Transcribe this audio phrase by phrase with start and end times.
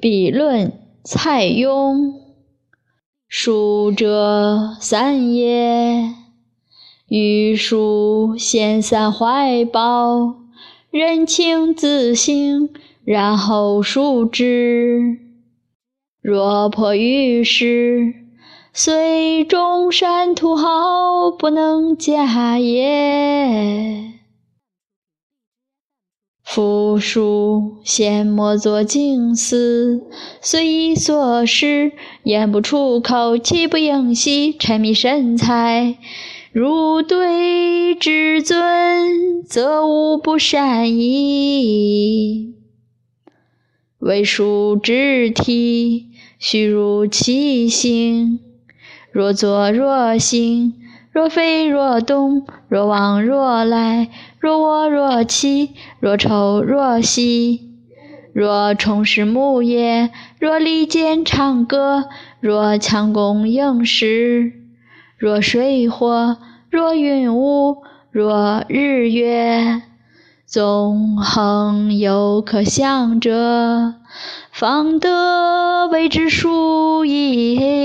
[0.00, 0.72] 笔论
[1.02, 2.12] 蔡邕。
[3.26, 6.14] 书者三也，
[7.08, 10.36] 欲书先散怀抱，
[10.90, 12.70] 人情自省，
[13.04, 15.18] 然后书之。
[16.22, 18.14] 若破于世，
[18.72, 24.17] 虽中山土豪，不能假也。
[26.98, 30.02] 书先莫作静思，
[30.40, 35.96] 随意所识，言不出口，气不应息，沉迷神采。
[36.52, 42.54] 如对至尊，则无不善矣。
[43.98, 46.06] 为书之体，
[46.38, 48.40] 须如其形。
[49.12, 50.74] 若坐若行。
[51.18, 54.08] 若飞若动，若往若来，
[54.38, 57.72] 若卧若起，若抽若吸，
[58.32, 62.04] 若虫食木叶，若利剑长戈，
[62.38, 64.52] 若强弓硬矢，
[65.18, 66.36] 若水火，
[66.70, 67.78] 若云雾，
[68.12, 69.82] 若日月，
[70.46, 73.94] 纵横有可想者，
[74.52, 77.77] 方得谓之书矣。